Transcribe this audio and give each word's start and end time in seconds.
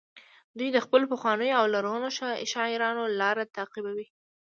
دوی 0.57 0.69
د 0.73 0.77
خپلو 0.85 1.05
پخوانیو 1.13 1.57
او 1.59 1.65
لرغونو 1.73 2.09
شاعرانو 2.51 3.03
لاره 3.19 3.43
تعقیبوي 3.55 4.07